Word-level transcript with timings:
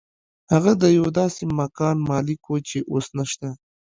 هغه 0.53 0.71
د 0.81 0.83
یو 0.97 1.07
داسې 1.19 1.43
مکان 1.59 1.97
مالک 2.09 2.41
و 2.47 2.55
چې 2.69 2.77
اوس 2.93 3.07
نشته 3.17 3.47